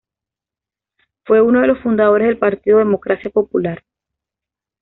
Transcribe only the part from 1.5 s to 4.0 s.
de los fundadores del partido Democracia Popular.